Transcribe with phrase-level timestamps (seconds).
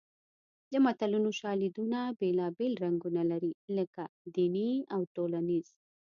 [0.71, 4.03] د متلونو شالیدونه بېلابېل رنګونه لري لکه
[4.35, 5.67] دیني او ټولنیز